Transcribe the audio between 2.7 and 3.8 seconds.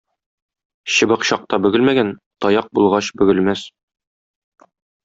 булгач бөгелмәс.